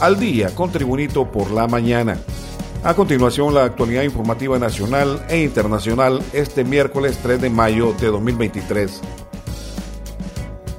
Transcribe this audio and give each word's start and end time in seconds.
al 0.00 0.18
día 0.18 0.54
con 0.54 0.72
Tribunito 0.72 1.30
por 1.30 1.50
la 1.50 1.68
mañana. 1.68 2.18
A 2.82 2.94
continuación, 2.94 3.54
la 3.54 3.64
actualidad 3.64 4.02
informativa 4.02 4.58
nacional 4.58 5.24
e 5.28 5.42
internacional 5.42 6.22
este 6.32 6.64
miércoles 6.64 7.18
3 7.22 7.42
de 7.42 7.50
mayo 7.50 7.92
de 8.00 8.06
2023. 8.06 9.00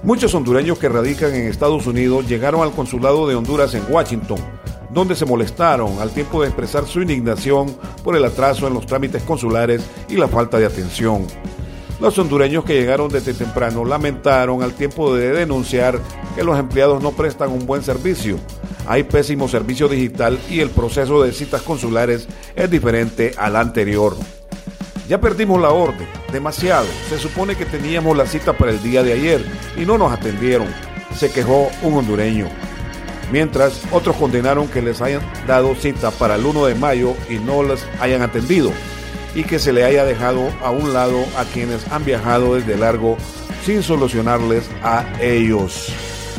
Muchos 0.01 0.33
hondureños 0.33 0.79
que 0.79 0.89
radican 0.89 1.35
en 1.35 1.45
Estados 1.45 1.85
Unidos 1.85 2.27
llegaron 2.27 2.61
al 2.61 2.71
consulado 2.71 3.27
de 3.27 3.35
Honduras 3.35 3.75
en 3.75 3.83
Washington, 3.87 4.39
donde 4.89 5.15
se 5.15 5.27
molestaron 5.27 5.99
al 5.99 6.09
tiempo 6.09 6.41
de 6.41 6.47
expresar 6.47 6.87
su 6.87 7.01
indignación 7.01 7.75
por 8.03 8.15
el 8.15 8.25
atraso 8.25 8.67
en 8.67 8.73
los 8.73 8.87
trámites 8.87 9.21
consulares 9.21 9.83
y 10.09 10.15
la 10.15 10.27
falta 10.27 10.57
de 10.57 10.65
atención. 10.65 11.27
Los 12.01 12.17
hondureños 12.17 12.65
que 12.65 12.73
llegaron 12.73 13.09
desde 13.09 13.35
temprano 13.35 13.85
lamentaron 13.85 14.63
al 14.63 14.73
tiempo 14.73 15.13
de 15.13 15.33
denunciar 15.33 15.99
que 16.35 16.43
los 16.43 16.57
empleados 16.57 17.03
no 17.03 17.11
prestan 17.11 17.51
un 17.51 17.67
buen 17.67 17.83
servicio, 17.83 18.39
hay 18.87 19.03
pésimo 19.03 19.47
servicio 19.47 19.87
digital 19.87 20.39
y 20.49 20.61
el 20.61 20.71
proceso 20.71 21.21
de 21.21 21.31
citas 21.31 21.61
consulares 21.61 22.27
es 22.55 22.71
diferente 22.71 23.33
al 23.37 23.55
anterior. 23.55 24.15
Ya 25.07 25.21
perdimos 25.21 25.61
la 25.61 25.69
orden, 25.69 26.07
demasiado. 26.31 26.87
Se 27.07 27.19
supone 27.19 27.55
que 27.55 27.65
teníamos 27.65 28.17
la 28.17 28.25
cita 28.25 28.53
para 28.53 28.71
el 28.71 28.81
día 28.81 29.03
de 29.03 29.13
ayer 29.13 29.45
y 29.77 29.81
no 29.81 29.99
nos 29.99 30.11
atendieron, 30.11 30.67
se 31.15 31.31
quejó 31.31 31.69
un 31.83 31.93
hondureño. 31.93 32.47
Mientras 33.31 33.79
otros 33.91 34.15
condenaron 34.15 34.67
que 34.67 34.81
les 34.81 35.01
hayan 35.01 35.21
dado 35.45 35.75
cita 35.75 36.09
para 36.09 36.33
el 36.33 36.45
1 36.45 36.65
de 36.65 36.75
mayo 36.75 37.13
y 37.29 37.35
no 37.35 37.61
les 37.61 37.85
hayan 37.99 38.23
atendido 38.23 38.71
y 39.35 39.43
que 39.43 39.59
se 39.59 39.73
le 39.73 39.83
haya 39.83 40.05
dejado 40.05 40.49
a 40.61 40.71
un 40.71 40.93
lado 40.93 41.25
a 41.37 41.45
quienes 41.45 41.89
han 41.91 42.05
viajado 42.05 42.55
desde 42.55 42.77
largo 42.77 43.17
sin 43.65 43.83
solucionarles 43.83 44.69
a 44.83 45.05
ellos 45.21 45.93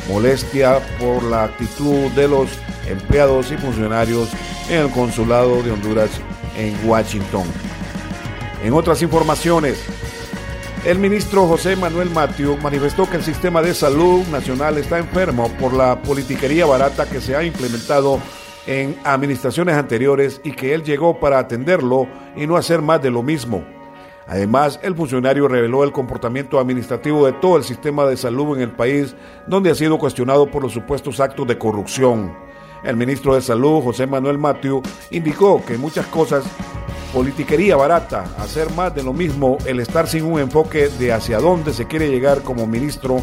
molestia 0.08 0.80
por 0.98 1.22
la 1.22 1.44
actitud 1.44 2.10
de 2.12 2.28
los 2.28 2.50
empleados 2.88 3.50
y 3.52 3.56
funcionarios 3.56 4.28
en 4.68 4.80
el 4.80 4.90
consulado 4.90 5.62
de 5.62 5.70
Honduras 5.70 6.10
en 6.56 6.76
Washington. 6.88 7.44
En 8.64 8.72
otras 8.72 9.02
informaciones, 9.02 9.78
el 10.84 10.98
ministro 10.98 11.46
José 11.46 11.76
Manuel 11.76 12.10
Matthew 12.10 12.58
manifestó 12.58 13.08
que 13.08 13.16
el 13.16 13.24
sistema 13.24 13.62
de 13.62 13.74
salud 13.74 14.26
nacional 14.28 14.78
está 14.78 14.98
enfermo 14.98 15.48
por 15.60 15.72
la 15.72 16.00
politiquería 16.02 16.66
barata 16.66 17.06
que 17.06 17.20
se 17.20 17.36
ha 17.36 17.44
implementado 17.44 18.20
en 18.66 18.96
administraciones 19.04 19.76
anteriores 19.76 20.40
y 20.44 20.52
que 20.52 20.74
él 20.74 20.82
llegó 20.82 21.18
para 21.18 21.38
atenderlo 21.38 22.06
y 22.36 22.46
no 22.46 22.56
hacer 22.56 22.82
más 22.82 23.02
de 23.02 23.10
lo 23.10 23.22
mismo. 23.22 23.64
Además, 24.26 24.78
el 24.82 24.94
funcionario 24.94 25.48
reveló 25.48 25.84
el 25.84 25.92
comportamiento 25.92 26.58
administrativo 26.60 27.26
de 27.26 27.32
todo 27.32 27.56
el 27.56 27.64
sistema 27.64 28.06
de 28.06 28.16
salud 28.16 28.56
en 28.56 28.62
el 28.62 28.70
país, 28.70 29.16
donde 29.46 29.70
ha 29.70 29.74
sido 29.74 29.98
cuestionado 29.98 30.50
por 30.50 30.62
los 30.62 30.72
supuestos 30.72 31.20
actos 31.20 31.46
de 31.46 31.58
corrupción. 31.58 32.32
El 32.84 32.96
ministro 32.96 33.34
de 33.34 33.40
Salud, 33.40 33.82
José 33.82 34.06
Manuel 34.06 34.38
Matthew, 34.38 34.82
indicó 35.10 35.64
que 35.64 35.78
muchas 35.78 36.06
cosas, 36.06 36.44
politiquería 37.12 37.76
barata, 37.76 38.24
hacer 38.38 38.70
más 38.72 38.94
de 38.94 39.02
lo 39.02 39.12
mismo, 39.12 39.58
el 39.66 39.80
estar 39.80 40.08
sin 40.08 40.24
un 40.24 40.40
enfoque 40.40 40.88
de 40.88 41.12
hacia 41.12 41.38
dónde 41.38 41.72
se 41.72 41.86
quiere 41.86 42.08
llegar 42.08 42.42
como 42.42 42.66
ministro, 42.66 43.20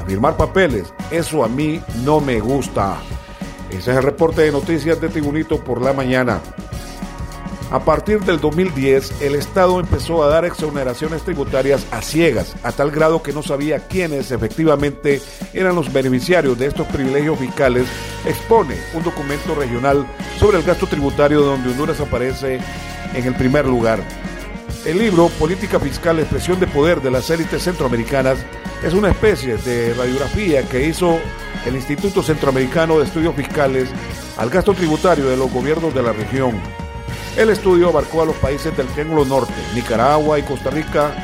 a 0.00 0.04
firmar 0.06 0.36
papeles, 0.36 0.94
eso 1.10 1.44
a 1.44 1.48
mí 1.48 1.82
no 2.04 2.20
me 2.20 2.40
gusta. 2.40 2.98
Ese 3.72 3.90
es 3.90 3.96
el 3.96 4.02
reporte 4.02 4.42
de 4.42 4.52
noticias 4.52 5.00
de 5.00 5.08
Tribunito 5.08 5.64
por 5.64 5.80
la 5.80 5.94
mañana. 5.94 6.40
A 7.70 7.82
partir 7.82 8.20
del 8.20 8.38
2010, 8.38 9.22
el 9.22 9.34
Estado 9.34 9.80
empezó 9.80 10.22
a 10.22 10.28
dar 10.28 10.44
exoneraciones 10.44 11.22
tributarias 11.22 11.86
a 11.90 12.02
ciegas, 12.02 12.54
a 12.62 12.70
tal 12.70 12.90
grado 12.90 13.22
que 13.22 13.32
no 13.32 13.42
sabía 13.42 13.88
quiénes 13.88 14.30
efectivamente 14.30 15.22
eran 15.54 15.74
los 15.74 15.90
beneficiarios 15.90 16.58
de 16.58 16.66
estos 16.66 16.86
privilegios 16.88 17.38
fiscales, 17.38 17.86
expone 18.26 18.76
un 18.92 19.02
documento 19.02 19.54
regional 19.54 20.06
sobre 20.38 20.58
el 20.58 20.64
gasto 20.64 20.86
tributario 20.86 21.40
donde 21.40 21.70
Honduras 21.70 21.98
aparece 21.98 22.60
en 23.14 23.24
el 23.24 23.34
primer 23.34 23.64
lugar. 23.64 24.00
El 24.84 24.98
libro 24.98 25.28
Política 25.38 25.80
Fiscal, 25.80 26.18
Expresión 26.18 26.60
de 26.60 26.66
Poder 26.66 27.00
de 27.00 27.10
las 27.10 27.30
Élites 27.30 27.62
Centroamericanas 27.62 28.36
es 28.84 28.92
una 28.92 29.08
especie 29.08 29.56
de 29.56 29.94
radiografía 29.94 30.62
que 30.68 30.86
hizo 30.86 31.18
el 31.66 31.76
Instituto 31.76 32.22
Centroamericano 32.22 32.98
de 32.98 33.04
Estudios 33.04 33.34
Fiscales 33.34 33.88
al 34.36 34.50
gasto 34.50 34.74
tributario 34.74 35.28
de 35.28 35.36
los 35.36 35.50
gobiernos 35.50 35.94
de 35.94 36.02
la 36.02 36.12
región 36.12 36.60
el 37.36 37.48
estudio 37.48 37.88
abarcó 37.88 38.22
a 38.22 38.26
los 38.26 38.36
países 38.36 38.76
del 38.76 38.86
Triángulo 38.88 39.24
Norte, 39.24 39.54
Nicaragua 39.74 40.38
y 40.38 40.42
Costa 40.42 40.68
Rica, 40.68 41.14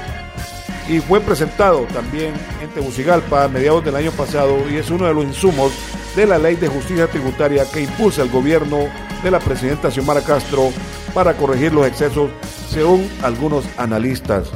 y 0.89 1.01
fue 1.01 1.21
presentado 1.21 1.81
también 1.93 2.33
en 2.63 2.71
Tegucigalpa 2.71 3.45
a 3.45 3.49
mediados 3.49 3.85
del 3.85 3.95
año 3.95 4.11
pasado 4.13 4.57
y 4.71 4.77
es 4.77 4.91
uno 4.91 5.05
de 5.05 5.13
los 5.13 5.25
insumos 5.25 5.71
de 6.17 6.27
la 6.27 6.39
Ley 6.39 6.57
de 6.57 6.69
Justicia 6.69 7.09
Tributaria 7.09 7.71
que 7.71 7.83
impulsa 7.83 8.23
el 8.23 8.31
gobierno 8.31 8.89
de 9.23 9.31
la 9.31 9.39
presidenta 9.39 9.91
Xiomara 9.91 10.23
Castro 10.23 10.71
para 11.13 11.35
corregir 11.35 11.75
los 11.75 11.87
excesos, 11.87 12.31
según 12.71 13.07
algunos 13.23 13.67
analistas. 13.77 14.49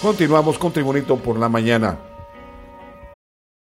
Continuamos 0.00 0.58
con 0.58 0.72
Tribunito 0.72 1.16
por 1.16 1.38
la 1.38 1.50
mañana. 1.50 1.98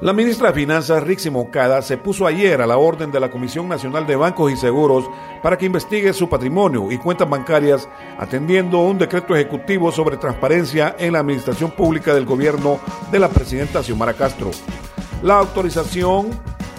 La 0.00 0.12
ministra 0.12 0.48
de 0.48 0.54
Finanzas, 0.54 1.02
Rixi 1.04 1.30
Moncada, 1.30 1.80
se 1.80 1.96
puso 1.96 2.26
ayer 2.26 2.60
a 2.60 2.66
la 2.66 2.78
orden 2.78 3.12
de 3.12 3.20
la 3.20 3.30
Comisión 3.30 3.68
Nacional 3.68 4.06
de 4.06 4.16
Bancos 4.16 4.52
y 4.52 4.56
Seguros 4.56 5.04
para 5.40 5.56
que 5.56 5.66
investigue 5.66 6.12
su 6.12 6.28
patrimonio 6.28 6.90
y 6.90 6.98
cuentas 6.98 7.30
bancarias, 7.30 7.88
atendiendo 8.18 8.80
un 8.80 8.98
decreto 8.98 9.36
ejecutivo 9.36 9.92
sobre 9.92 10.16
transparencia 10.16 10.96
en 10.98 11.12
la 11.12 11.20
administración 11.20 11.70
pública 11.70 12.12
del 12.12 12.26
gobierno 12.26 12.80
de 13.12 13.20
la 13.20 13.28
presidenta 13.28 13.84
Xiomara 13.84 14.14
Castro. 14.14 14.50
La 15.22 15.38
autorización 15.38 16.28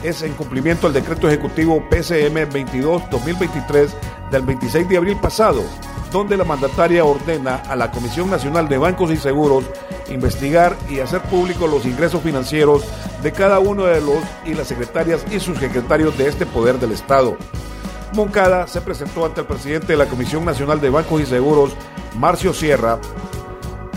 es 0.03 0.22
en 0.22 0.33
cumplimiento 0.33 0.88
al 0.88 0.94
decreto 0.94 1.28
ejecutivo 1.28 1.83
PCM 1.89 2.50
22-2023 2.50 3.89
del 4.31 4.41
26 4.44 4.89
de 4.89 4.97
abril 4.97 5.17
pasado, 5.22 5.63
donde 6.11 6.38
la 6.38 6.44
mandataria 6.44 7.06
ordena 7.06 7.56
a 7.56 7.75
la 7.75 7.91
Comisión 7.91 8.29
Nacional 8.29 8.67
de 8.69 8.78
Bancos 8.78 9.11
y 9.11 9.17
Seguros 9.17 9.66
investigar 10.09 10.75
y 10.89 11.00
hacer 11.00 11.21
públicos 11.24 11.69
los 11.69 11.86
ingresos 11.86 12.21
financieros 12.21 12.83
de 13.24 13.31
cada 13.31 13.59
uno 13.59 13.86
de 13.86 14.01
los 14.01 14.18
y 14.45 14.53
las 14.53 14.68
secretarias 14.68 15.25
y 15.31 15.39
sus 15.39 15.57
secretarios 15.57 16.18
de 16.18 16.27
este 16.27 16.45
poder 16.45 16.80
del 16.80 16.91
Estado. 16.91 17.38
Moncada 18.13 18.68
se 18.68 18.81
presentó 18.81 19.25
ante 19.25 19.41
el 19.41 19.48
presidente 19.48 19.88
de 19.88 19.98
la 19.98 20.06
Comisión 20.06 20.45
Nacional 20.45 20.80
de 20.80 20.89
Bancos 20.89 21.21
y 21.21 21.25
Seguros, 21.25 21.71
Marcio 22.18 22.53
Sierra, 22.53 23.00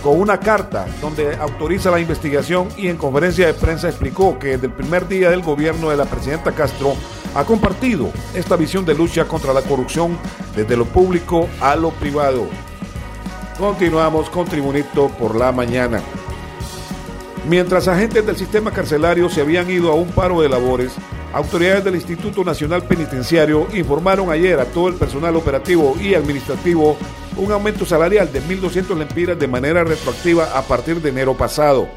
con 0.02 0.18
una 0.18 0.38
carta 0.38 0.86
donde 1.00 1.36
autoriza 1.36 1.90
la 1.90 2.00
investigación 2.00 2.68
y 2.76 2.88
en 2.88 2.96
conferencia 2.96 3.46
de 3.46 3.54
prensa 3.54 3.88
explicó 3.88 4.38
que 4.38 4.48
desde 4.48 4.66
el 4.66 4.72
primer 4.72 5.08
día 5.08 5.30
del 5.30 5.42
gobierno 5.42 5.90
de 5.90 5.96
la 5.96 6.04
presidenta 6.04 6.52
Castro 6.52 6.94
ha 7.34 7.44
compartido 7.44 8.10
esta 8.34 8.56
visión 8.56 8.84
de 8.84 8.94
lucha 8.94 9.26
contra 9.26 9.52
la 9.52 9.62
corrupción 9.62 10.18
desde 10.54 10.76
lo 10.76 10.84
público 10.84 11.48
a 11.60 11.76
lo 11.76 11.90
privado. 11.90 12.46
Continuamos 13.58 14.30
con 14.30 14.46
Tribunito 14.46 15.08
por 15.08 15.34
la 15.34 15.50
mañana. 15.50 16.00
Mientras 17.48 17.88
agentes 17.88 18.24
del 18.24 18.36
sistema 18.36 18.70
carcelario 18.70 19.28
se 19.28 19.40
habían 19.40 19.70
ido 19.70 19.90
a 19.90 19.94
un 19.94 20.08
paro 20.08 20.42
de 20.42 20.48
labores, 20.48 20.92
autoridades 21.32 21.82
del 21.84 21.96
Instituto 21.96 22.44
Nacional 22.44 22.82
Penitenciario 22.82 23.66
informaron 23.74 24.30
ayer 24.30 24.60
a 24.60 24.64
todo 24.66 24.88
el 24.88 24.94
personal 24.94 25.34
operativo 25.34 25.96
y 26.00 26.14
administrativo 26.14 26.96
un 27.38 27.52
aumento 27.52 27.86
salarial 27.86 28.32
de 28.32 28.42
1.200 28.42 28.96
lempiras 28.96 29.38
de 29.38 29.48
manera 29.48 29.84
retroactiva 29.84 30.58
a 30.58 30.62
partir 30.62 31.00
de 31.00 31.10
enero 31.10 31.34
pasado. 31.36 31.88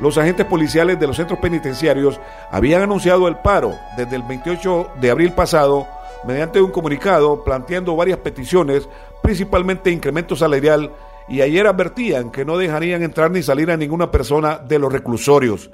Los 0.00 0.16
agentes 0.16 0.46
policiales 0.46 0.98
de 0.98 1.06
los 1.06 1.16
centros 1.16 1.38
penitenciarios 1.38 2.18
habían 2.50 2.82
anunciado 2.82 3.28
el 3.28 3.36
paro 3.36 3.74
desde 3.96 4.16
el 4.16 4.22
28 4.22 4.92
de 5.00 5.10
abril 5.10 5.32
pasado 5.32 5.86
mediante 6.26 6.60
un 6.60 6.70
comunicado 6.70 7.44
planteando 7.44 7.94
varias 7.96 8.18
peticiones, 8.18 8.88
principalmente 9.22 9.90
incremento 9.90 10.34
salarial, 10.36 10.90
y 11.28 11.42
ayer 11.42 11.66
advertían 11.66 12.30
que 12.30 12.44
no 12.44 12.58
dejarían 12.58 13.02
entrar 13.02 13.30
ni 13.30 13.42
salir 13.42 13.70
a 13.70 13.76
ninguna 13.76 14.10
persona 14.10 14.58
de 14.58 14.78
los 14.78 14.92
reclusorios. 14.92 15.70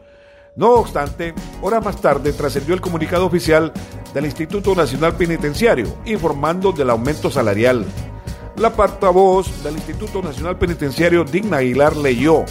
No 0.54 0.72
obstante, 0.74 1.34
horas 1.62 1.84
más 1.84 2.00
tarde 2.00 2.32
trascendió 2.32 2.74
el 2.74 2.80
comunicado 2.80 3.26
oficial 3.26 3.72
del 4.12 4.26
Instituto 4.26 4.74
Nacional 4.74 5.14
Penitenciario, 5.14 5.86
informando 6.04 6.72
del 6.72 6.90
aumento 6.90 7.30
salarial. 7.30 7.86
La 8.58 8.72
portavoz 8.72 9.62
del 9.62 9.74
Instituto 9.74 10.22
Nacional 10.22 10.56
Penitenciario, 10.56 11.24
Digna 11.24 11.58
Aguilar, 11.58 11.94
leyó 11.94 12.44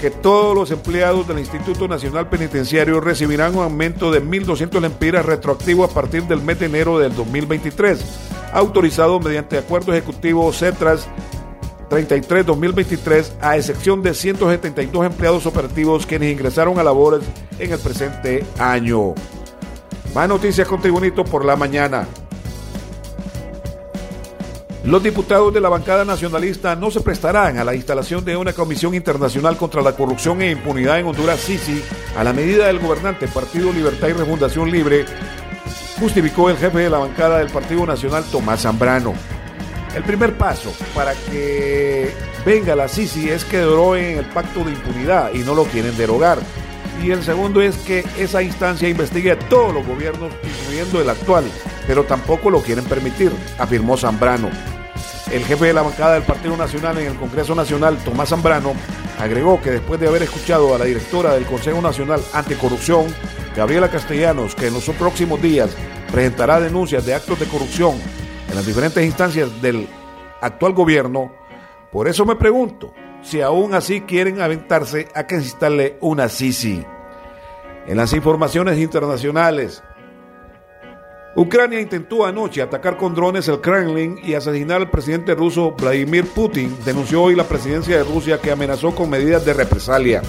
que 0.00 0.10
todos 0.10 0.56
los 0.56 0.72
empleados 0.72 1.28
del 1.28 1.38
Instituto 1.38 1.86
Nacional 1.86 2.28
Penitenciario 2.28 3.00
recibirán 3.00 3.56
un 3.56 3.62
aumento 3.62 4.10
de 4.10 4.20
1.200 4.20 4.80
lempiras 4.80 5.24
retroactivo 5.24 5.84
a 5.84 5.88
partir 5.88 6.24
del 6.24 6.42
mes 6.42 6.58
de 6.58 6.66
enero 6.66 6.98
del 6.98 7.14
2023, 7.14 8.04
autorizado 8.52 9.20
mediante 9.20 9.56
acuerdo 9.56 9.92
ejecutivo 9.92 10.52
CETRAS 10.52 11.06
33-2023, 11.90 13.34
a 13.40 13.56
excepción 13.56 14.02
de 14.02 14.14
172 14.14 15.06
empleados 15.06 15.46
operativos 15.46 16.06
quienes 16.06 16.32
ingresaron 16.32 16.78
a 16.80 16.82
labores 16.82 17.22
en 17.60 17.72
el 17.72 17.78
presente 17.78 18.44
año. 18.58 19.14
Más 20.12 20.28
noticias 20.28 20.66
con 20.66 20.80
Tribunito 20.80 21.24
por 21.24 21.44
la 21.44 21.54
mañana. 21.54 22.06
Los 24.84 25.02
diputados 25.02 25.52
de 25.54 25.62
la 25.62 25.70
bancada 25.70 26.04
nacionalista 26.04 26.76
no 26.76 26.90
se 26.90 27.00
prestarán 27.00 27.56
a 27.56 27.64
la 27.64 27.74
instalación 27.74 28.22
de 28.22 28.36
una 28.36 28.52
comisión 28.52 28.94
internacional 28.94 29.56
contra 29.56 29.80
la 29.80 29.96
corrupción 29.96 30.42
e 30.42 30.50
impunidad 30.50 30.98
en 30.98 31.06
Honduras, 31.06 31.40
Sisi, 31.40 31.82
a 32.18 32.22
la 32.22 32.34
medida 32.34 32.66
del 32.66 32.80
gobernante 32.80 33.26
Partido 33.26 33.72
Libertad 33.72 34.08
y 34.08 34.12
Refundación 34.12 34.70
Libre, 34.70 35.06
justificó 35.98 36.50
el 36.50 36.58
jefe 36.58 36.80
de 36.80 36.90
la 36.90 36.98
bancada 36.98 37.38
del 37.38 37.48
Partido 37.48 37.86
Nacional, 37.86 38.24
Tomás 38.30 38.60
Zambrano. 38.60 39.14
El 39.96 40.02
primer 40.02 40.36
paso 40.36 40.70
para 40.94 41.14
que 41.14 42.12
venga 42.44 42.76
la 42.76 42.86
Sisi 42.86 43.30
es 43.30 43.42
que 43.46 43.58
deroguen 43.58 44.18
el 44.18 44.26
pacto 44.26 44.64
de 44.64 44.72
impunidad 44.72 45.32
y 45.32 45.38
no 45.38 45.54
lo 45.54 45.64
quieren 45.64 45.96
derogar. 45.96 46.38
Y 47.02 47.10
el 47.10 47.22
segundo 47.22 47.62
es 47.62 47.76
que 47.78 48.04
esa 48.18 48.42
instancia 48.42 48.86
investigue 48.86 49.32
a 49.32 49.38
todos 49.38 49.72
los 49.72 49.86
gobiernos, 49.86 50.30
incluyendo 50.42 51.00
el 51.00 51.08
actual, 51.08 51.44
pero 51.86 52.04
tampoco 52.04 52.50
lo 52.50 52.60
quieren 52.60 52.84
permitir, 52.84 53.32
afirmó 53.58 53.96
Zambrano. 53.96 54.73
El 55.30 55.44
jefe 55.44 55.66
de 55.66 55.72
la 55.72 55.82
bancada 55.82 56.14
del 56.14 56.22
Partido 56.22 56.56
Nacional 56.56 56.98
en 56.98 57.06
el 57.06 57.16
Congreso 57.16 57.54
Nacional, 57.54 57.96
Tomás 58.04 58.28
Zambrano, 58.28 58.74
agregó 59.18 59.60
que 59.60 59.70
después 59.70 59.98
de 59.98 60.08
haber 60.08 60.22
escuchado 60.22 60.74
a 60.74 60.78
la 60.78 60.84
directora 60.84 61.34
del 61.34 61.46
Consejo 61.46 61.80
Nacional 61.80 62.20
Anticorrupción, 62.32 63.06
Gabriela 63.56 63.90
Castellanos, 63.90 64.54
que 64.54 64.66
en 64.66 64.74
los 64.74 64.84
próximos 64.90 65.40
días 65.40 65.70
presentará 66.12 66.60
denuncias 66.60 67.06
de 67.06 67.14
actos 67.14 67.40
de 67.40 67.46
corrupción 67.46 67.94
en 68.48 68.54
las 68.54 68.66
diferentes 68.66 69.04
instancias 69.04 69.60
del 69.62 69.88
actual 70.40 70.72
gobierno, 70.72 71.32
por 71.90 72.06
eso 72.06 72.24
me 72.24 72.36
pregunto 72.36 72.92
si 73.22 73.40
aún 73.40 73.74
así 73.74 74.02
quieren 74.02 74.40
aventarse 74.40 75.08
a 75.14 75.26
que 75.26 75.36
se 75.36 75.44
instale 75.44 75.96
una 76.00 76.28
Sisi. 76.28 76.84
En 77.86 77.96
las 77.96 78.12
informaciones 78.12 78.78
internacionales, 78.78 79.82
Ucrania 81.36 81.80
intentó 81.80 82.24
anoche 82.24 82.62
atacar 82.62 82.96
con 82.96 83.12
drones 83.12 83.48
el 83.48 83.60
Kremlin 83.60 84.20
y 84.22 84.34
asesinar 84.34 84.80
al 84.80 84.90
presidente 84.90 85.34
ruso 85.34 85.72
Vladimir 85.72 86.26
Putin, 86.26 86.76
denunció 86.84 87.22
hoy 87.22 87.34
la 87.34 87.42
presidencia 87.48 87.96
de 87.96 88.04
Rusia 88.04 88.40
que 88.40 88.52
amenazó 88.52 88.94
con 88.94 89.10
medidas 89.10 89.44
de 89.44 89.52
represalia. 89.52 90.22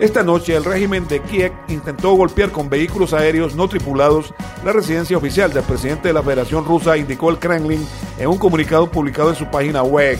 Esta 0.00 0.24
noche 0.24 0.56
el 0.56 0.64
régimen 0.64 1.06
de 1.06 1.20
Kiev 1.20 1.52
intentó 1.68 2.12
golpear 2.14 2.50
con 2.50 2.68
vehículos 2.68 3.12
aéreos 3.12 3.54
no 3.54 3.68
tripulados 3.68 4.34
la 4.64 4.72
residencia 4.72 5.16
oficial 5.16 5.52
del 5.52 5.62
presidente 5.62 6.08
de 6.08 6.14
la 6.14 6.24
Federación 6.24 6.64
Rusa, 6.64 6.96
indicó 6.96 7.30
el 7.30 7.38
Kremlin 7.38 7.86
en 8.18 8.28
un 8.28 8.38
comunicado 8.38 8.90
publicado 8.90 9.30
en 9.30 9.36
su 9.36 9.46
página 9.46 9.84
web. 9.84 10.18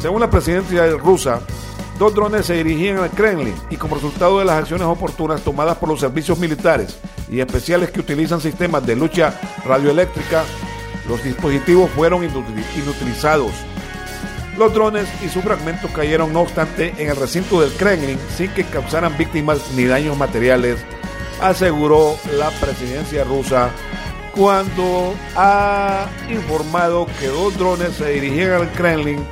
Según 0.00 0.20
la 0.20 0.28
presidencia 0.28 0.86
rusa, 0.98 1.40
Dos 1.98 2.14
drones 2.14 2.46
se 2.46 2.54
dirigían 2.54 2.98
al 2.98 3.10
Kremlin 3.10 3.56
y 3.70 3.76
como 3.76 3.96
resultado 3.96 4.38
de 4.38 4.44
las 4.44 4.56
acciones 4.56 4.86
oportunas 4.86 5.40
tomadas 5.42 5.78
por 5.78 5.88
los 5.88 5.98
servicios 5.98 6.38
militares 6.38 6.96
y 7.28 7.40
especiales 7.40 7.90
que 7.90 7.98
utilizan 7.98 8.40
sistemas 8.40 8.86
de 8.86 8.94
lucha 8.94 9.34
radioeléctrica, 9.64 10.44
los 11.08 11.24
dispositivos 11.24 11.90
fueron 11.90 12.22
inutilizados. 12.22 13.50
Los 14.56 14.72
drones 14.72 15.08
y 15.24 15.28
sus 15.28 15.42
fragmentos 15.42 15.90
cayeron 15.90 16.32
no 16.32 16.42
obstante 16.42 16.94
en 16.98 17.08
el 17.08 17.16
recinto 17.16 17.60
del 17.60 17.72
Kremlin 17.72 18.18
sin 18.36 18.52
que 18.52 18.62
causaran 18.62 19.18
víctimas 19.18 19.58
ni 19.74 19.84
daños 19.84 20.16
materiales, 20.16 20.78
aseguró 21.40 22.16
la 22.38 22.50
presidencia 22.60 23.24
rusa 23.24 23.70
cuando 24.36 25.14
ha 25.34 26.06
informado 26.30 27.08
que 27.18 27.26
dos 27.26 27.58
drones 27.58 27.94
se 27.94 28.10
dirigían 28.10 28.52
al 28.52 28.70
Kremlin 28.70 29.26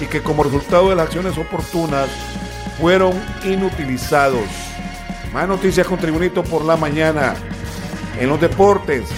y 0.00 0.06
que 0.06 0.22
como 0.22 0.42
resultado 0.42 0.90
de 0.90 0.96
las 0.96 1.06
acciones 1.06 1.38
oportunas 1.38 2.08
fueron 2.80 3.12
inutilizados. 3.44 4.46
Más 5.32 5.46
noticias 5.46 5.86
con 5.86 5.98
Tribunito 5.98 6.42
por 6.42 6.64
la 6.64 6.76
mañana. 6.76 7.34
En 8.18 8.28
los 8.28 8.40
deportes, 8.40 9.08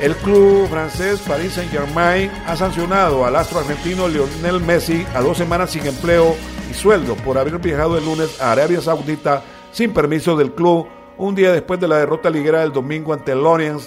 el 0.00 0.14
club 0.16 0.68
francés 0.68 1.20
Paris 1.20 1.52
Saint-Germain 1.52 2.30
ha 2.46 2.56
sancionado 2.56 3.24
al 3.24 3.36
astro 3.36 3.60
argentino 3.60 4.08
Lionel 4.08 4.60
Messi 4.60 5.06
a 5.14 5.20
dos 5.20 5.38
semanas 5.38 5.70
sin 5.70 5.86
empleo 5.86 6.34
y 6.70 6.74
sueldo 6.74 7.14
por 7.16 7.38
haber 7.38 7.58
viajado 7.58 7.96
el 7.98 8.04
lunes 8.04 8.40
a 8.40 8.52
Arabia 8.52 8.80
Saudita 8.80 9.42
sin 9.70 9.92
permiso 9.92 10.36
del 10.36 10.52
club 10.52 10.88
un 11.16 11.34
día 11.34 11.52
después 11.52 11.78
de 11.78 11.88
la 11.88 11.98
derrota 11.98 12.30
liguera 12.30 12.60
del 12.60 12.72
domingo 12.72 13.12
ante 13.12 13.32
el 13.32 13.42
Lorient 13.42 13.82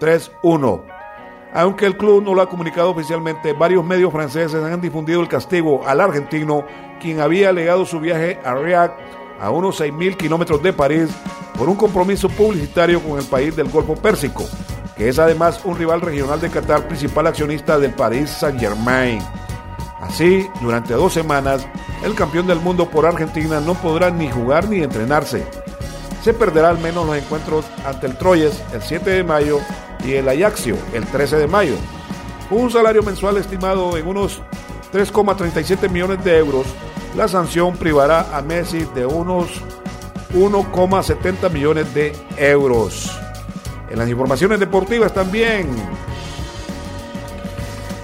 3-1. 0.00 0.97
Aunque 1.54 1.86
el 1.86 1.96
club 1.96 2.22
no 2.22 2.34
lo 2.34 2.42
ha 2.42 2.48
comunicado 2.48 2.90
oficialmente, 2.90 3.52
varios 3.52 3.84
medios 3.84 4.12
franceses 4.12 4.62
han 4.62 4.80
difundido 4.80 5.20
el 5.20 5.28
castigo 5.28 5.86
al 5.86 6.00
argentino, 6.00 6.64
quien 7.00 7.20
había 7.20 7.48
alegado 7.48 7.86
su 7.86 8.00
viaje 8.00 8.38
a 8.44 8.54
Riyadh, 8.54 8.92
a 9.40 9.50
unos 9.50 9.80
6.000 9.80 10.16
kilómetros 10.16 10.62
de 10.62 10.72
París, 10.72 11.08
por 11.56 11.68
un 11.68 11.76
compromiso 11.76 12.28
publicitario 12.28 13.02
con 13.02 13.18
el 13.18 13.24
país 13.24 13.56
del 13.56 13.70
Golfo 13.70 13.94
Pérsico, 13.94 14.44
que 14.96 15.08
es 15.08 15.18
además 15.18 15.60
un 15.64 15.78
rival 15.78 16.00
regional 16.00 16.40
de 16.40 16.50
Qatar, 16.50 16.86
principal 16.86 17.26
accionista 17.26 17.78
del 17.78 17.94
Paris 17.94 18.30
Saint-Germain. 18.30 19.20
Así, 20.00 20.48
durante 20.60 20.94
dos 20.94 21.12
semanas, 21.12 21.66
el 22.04 22.14
campeón 22.14 22.46
del 22.46 22.60
mundo 22.60 22.88
por 22.88 23.06
Argentina 23.06 23.60
no 23.60 23.74
podrá 23.74 24.10
ni 24.10 24.30
jugar 24.30 24.68
ni 24.68 24.82
entrenarse. 24.82 25.44
Se 26.22 26.34
perderá 26.34 26.68
al 26.68 26.78
menos 26.78 27.06
los 27.06 27.16
encuentros 27.16 27.64
ante 27.86 28.06
el 28.06 28.16
Troyes 28.16 28.62
el 28.72 28.82
7 28.82 29.10
de 29.10 29.24
mayo 29.24 29.60
y 30.04 30.14
el 30.14 30.28
Ajaxio 30.28 30.76
el 30.92 31.06
13 31.06 31.36
de 31.36 31.46
mayo. 31.46 31.74
Un 32.50 32.70
salario 32.70 33.02
mensual 33.02 33.36
estimado 33.36 33.96
en 33.96 34.06
unos 34.06 34.40
3,37 34.92 35.90
millones 35.90 36.24
de 36.24 36.38
euros, 36.38 36.66
la 37.16 37.28
sanción 37.28 37.76
privará 37.76 38.36
a 38.36 38.42
Messi 38.42 38.86
de 38.94 39.04
unos 39.04 39.48
1,70 40.34 41.50
millones 41.50 41.92
de 41.94 42.14
euros. 42.36 43.18
En 43.90 43.98
las 43.98 44.08
informaciones 44.08 44.60
deportivas 44.60 45.12
también. 45.12 45.68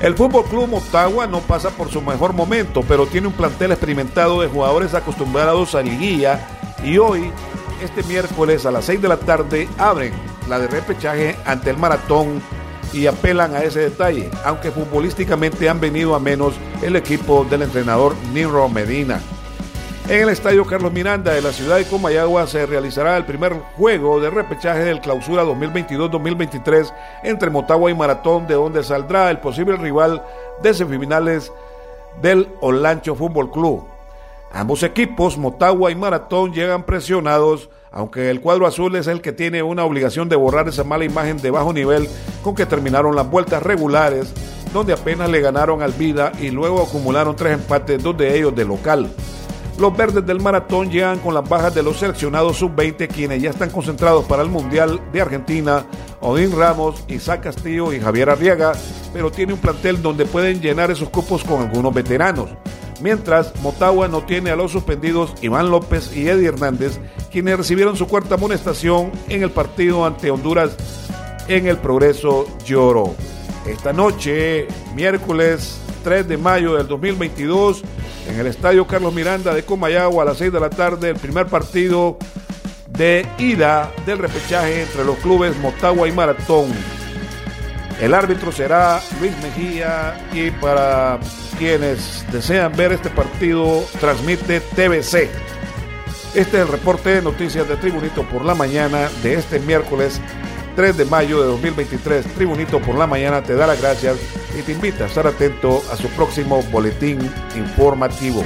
El 0.01 0.15
Fútbol 0.15 0.45
Club 0.45 0.69
Motagua 0.69 1.27
no 1.27 1.41
pasa 1.41 1.71
por 1.71 1.91
su 1.91 2.03
mejor 2.03 2.35
momento, 2.35 2.83
pero 2.87 3.07
tiene 3.07 3.29
un 3.29 3.33
plantel 3.33 3.73
experimentado 3.73 4.41
de 4.41 4.49
jugadores 4.49 4.93
acostumbrados 4.93 5.75
a 5.75 5.83
liguilla 5.83 6.47
y 6.83 6.99
hoy, 6.99 7.31
este 7.83 8.03
miércoles 8.03 8.67
a 8.67 8.71
las 8.71 8.85
6 8.85 9.01
de 9.01 9.09
la 9.09 9.17
tarde, 9.17 9.69
abren 9.79 10.13
la 10.49 10.59
de 10.59 10.69
repechaje 10.69 11.37
ante 11.45 11.71
el 11.71 11.79
maratón 11.79 12.43
y 12.93 13.07
apelan 13.07 13.55
a 13.55 13.63
ese 13.63 13.81
detalle, 13.81 14.31
aunque 14.45 14.71
futbolísticamente 14.71 15.69
han 15.69 15.81
venido 15.81 16.15
a 16.15 16.21
menos 16.21 16.55
el 16.83 16.97
equipo 16.97 17.45
del 17.45 17.63
entrenador 17.63 18.15
Niro 18.33 18.69
Medina. 18.69 19.21
En 20.07 20.23
el 20.23 20.29
estadio 20.29 20.67
Carlos 20.67 20.93
Miranda 20.93 21.33
de 21.33 21.41
la 21.41 21.51
ciudad 21.51 21.79
de 21.79 21.87
Comayagua 21.87 22.47
se 22.47 22.67
realizará 22.67 23.17
el 23.17 23.25
primer 23.25 23.55
juego 23.77 24.21
de 24.21 24.29
repechaje 24.29 24.85
del 24.85 25.01
clausura 25.01 25.45
2022-2023 25.45 26.93
entre 27.23 27.49
Motagua 27.49 27.91
y 27.91 27.95
Maratón, 27.95 28.47
de 28.47 28.53
donde 28.53 28.85
saldrá 28.85 29.31
el 29.31 29.39
posible 29.39 29.77
rival 29.77 30.23
de 30.63 30.75
semifinales 30.75 31.51
del 32.21 32.49
Olancho 32.61 33.15
Fútbol 33.15 33.51
Club. 33.51 33.87
Ambos 34.53 34.83
equipos, 34.83 35.39
Motagua 35.39 35.91
y 35.91 35.95
Maratón, 35.95 36.53
llegan 36.53 36.85
presionados 36.85 37.71
aunque 37.95 38.29
el 38.29 38.41
cuadro 38.41 38.67
azul 38.67 38.97
es 38.97 39.07
el 39.07 39.21
que 39.21 39.33
tiene 39.33 39.63
una 39.63 39.85
obligación 39.85 40.29
de 40.29 40.35
borrar 40.35 40.69
esa 40.69 40.83
mala 40.83 41.05
imagen 41.05 41.41
de 41.41 41.53
bajo 41.53 41.73
nivel 41.73 42.09
con 42.43 42.57
que 42.57 42.67
terminaron 42.67 43.15
las 43.15 43.31
vueltas 43.31 43.63
regulares, 43.63 44.33
donde 44.73 44.93
apenas 44.93 45.31
le 45.31 45.41
ganaron 45.41 45.81
al 45.81 45.93
Vida 45.93 46.33
y 46.41 46.51
luego 46.51 46.83
acumularon 46.83 47.37
tres 47.37 47.55
empates, 47.55 48.03
dos 48.03 48.17
de 48.17 48.37
ellos 48.37 48.55
de 48.55 48.65
local. 48.65 49.09
Los 49.79 49.97
verdes 49.97 50.27
del 50.27 50.41
maratón 50.41 50.91
llegan 50.91 51.21
con 51.21 51.35
las 51.35 51.49
bajas 51.49 51.73
de 51.73 51.85
los 51.85 51.99
seleccionados 51.99 52.57
sub-20 52.59 53.09
quienes 53.09 53.41
ya 53.41 53.51
están 53.51 53.71
concentrados 53.71 54.25
para 54.25 54.43
el 54.43 54.49
Mundial 54.49 55.01
de 55.13 55.21
Argentina, 55.21 55.85
Odín 56.21 56.57
Ramos, 56.57 57.05
Isaac 57.07 57.45
Castillo 57.45 57.93
y 57.93 58.01
Javier 58.01 58.31
Arriaga, 58.31 58.73
pero 59.13 59.31
tiene 59.31 59.53
un 59.53 59.61
plantel 59.61 60.03
donde 60.03 60.27
pueden 60.27 60.61
llenar 60.61 60.91
esos 60.91 61.11
cupos 61.11 61.45
con 61.45 61.63
algunos 61.63 61.95
veteranos. 61.95 62.51
Mientras, 63.05 63.55
Motagua 63.61 64.09
no 64.09 64.25
tiene 64.25 64.51
a 64.51 64.57
los 64.57 64.73
suspendidos 64.73 65.35
Iván 65.43 65.71
López 65.71 66.17
y 66.17 66.27
Eddie 66.27 66.49
Hernández, 66.49 66.99
quienes 67.31 67.59
recibieron 67.59 67.99
su 67.99 68.09
cuarta 68.09 68.37
amonestación 68.37 69.13
en 69.29 69.43
el 69.43 69.51
partido 69.51 70.07
ante 70.07 70.31
Honduras 70.31 70.75
en 71.47 71.67
el 71.67 71.77
Progreso 71.77 72.47
Lloro. 72.65 73.15
Esta 73.67 73.93
noche, 73.93 74.69
miércoles 74.95 75.79
3 76.03 76.27
de 76.27 76.39
mayo 76.39 76.77
del 76.77 76.89
2022, 76.89 77.83
en 78.31 78.41
el 78.41 78.47
Estadio 78.47 78.87
Carlos 78.87 79.13
Miranda 79.13 79.53
de 79.53 79.65
Comayagua 79.65 80.23
a 80.23 80.27
las 80.27 80.39
6 80.39 80.51
de 80.51 80.61
la 80.61 80.71
tarde, 80.71 81.11
el 81.11 81.17
primer 81.17 81.47
partido 81.49 82.17
de 82.89 83.27
ida 83.37 83.93
del 84.07 84.17
repechaje 84.17 84.81
entre 84.81 85.05
los 85.05 85.19
clubes 85.19 85.55
Motagua 85.59 86.09
y 86.09 86.13
Maratón. 86.13 86.73
El 88.01 88.13
árbitro 88.13 88.51
será 88.51 89.01
Luis 89.21 89.33
Mejía 89.43 90.19
y 90.33 90.51
para 90.51 91.19
quienes 91.59 92.25
desean 92.33 92.77
ver 92.77 92.93
este 92.93 93.09
partido 93.11 93.85
transmite 94.01 94.61
TVC. 94.61 95.31
Este 96.35 96.57
es 96.57 96.63
el 96.63 96.69
reporte 96.69 97.11
de 97.11 97.23
noticias 97.23 97.69
de 97.69 97.77
Tribunito 97.77 98.25
por 98.25 98.45
la 98.45 98.55
mañana 98.55 99.09
de 99.23 99.35
este 99.35 99.61
miércoles 99.61 100.21
3 100.75 100.97
de 100.97 101.05
mayo 101.05 101.41
de 101.41 101.47
2023. 101.47 102.27
Tribunito 102.35 102.81
por 102.81 102.97
la 102.97 103.07
mañana 103.07 103.43
te 103.43 103.55
da 103.55 103.67
las 103.69 103.81
gracias 103.81 104.17
y 104.59 104.63
te 104.63 104.73
invita 104.73 105.05
a 105.05 105.07
estar 105.07 105.27
atento 105.27 105.83
a 105.93 105.97
su 105.97 106.09
próximo 106.09 106.63
boletín 106.65 107.19
informativo. 107.57 108.45